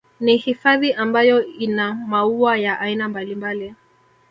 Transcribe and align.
Ni 0.19 0.37
hifadhi 0.37 0.93
ambayo 0.93 1.45
ina 1.45 1.93
maua 1.95 2.57
ya 2.57 2.79
aina 2.79 3.09
mbalimbali 3.09 3.75